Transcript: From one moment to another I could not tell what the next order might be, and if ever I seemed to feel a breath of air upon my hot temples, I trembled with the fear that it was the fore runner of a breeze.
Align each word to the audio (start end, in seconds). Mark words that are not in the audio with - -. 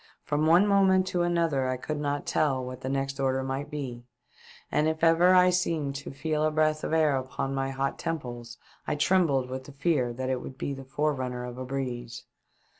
From 0.23 0.47
one 0.47 0.65
moment 0.65 1.05
to 1.09 1.21
another 1.21 1.67
I 1.69 1.77
could 1.77 1.99
not 1.99 2.25
tell 2.25 2.65
what 2.65 2.81
the 2.81 2.89
next 2.89 3.19
order 3.19 3.43
might 3.43 3.69
be, 3.69 4.01
and 4.71 4.87
if 4.87 5.03
ever 5.03 5.35
I 5.35 5.51
seemed 5.51 5.93
to 5.97 6.09
feel 6.09 6.41
a 6.43 6.49
breath 6.49 6.83
of 6.83 6.91
air 6.91 7.15
upon 7.15 7.53
my 7.53 7.69
hot 7.69 7.99
temples, 7.99 8.57
I 8.87 8.95
trembled 8.95 9.47
with 9.47 9.65
the 9.65 9.71
fear 9.73 10.11
that 10.11 10.27
it 10.31 10.41
was 10.41 10.53
the 10.57 10.83
fore 10.85 11.13
runner 11.13 11.45
of 11.45 11.59
a 11.59 11.65
breeze. 11.65 12.23